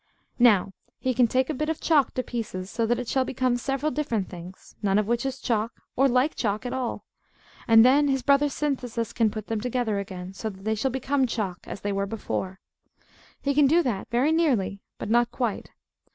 Now 0.39 0.71
he 0.97 1.13
can 1.13 1.27
take 1.27 1.47
a 1.47 1.53
bit 1.53 1.69
of 1.69 1.79
chalk 1.79 2.15
to 2.15 2.23
pieces, 2.23 2.71
so 2.71 2.87
that 2.87 2.97
it 2.97 3.07
shall 3.07 3.23
become 3.23 3.55
several 3.55 3.91
different 3.91 4.29
things, 4.29 4.75
none 4.81 4.97
of 4.97 5.05
which 5.05 5.27
is 5.27 5.37
chalk, 5.39 5.79
or 5.95 6.09
like 6.09 6.33
chalk 6.33 6.65
at 6.65 6.73
all. 6.73 7.05
And 7.67 7.85
then 7.85 8.07
his 8.07 8.23
brother 8.23 8.49
Synthesis 8.49 9.13
can 9.13 9.29
put 9.29 9.45
them 9.45 9.61
together 9.61 9.99
again, 9.99 10.33
so 10.33 10.49
that 10.49 10.63
they 10.63 10.73
shall 10.73 10.89
become 10.89 11.27
chalk, 11.27 11.59
as 11.67 11.81
they 11.81 11.91
were 11.91 12.07
before. 12.07 12.59
He 13.43 13.53
can 13.53 13.67
do 13.67 13.83
that 13.83 14.09
very 14.09 14.31
nearly, 14.31 14.81
but 14.97 15.11
not 15.11 15.29
quite. 15.29 15.69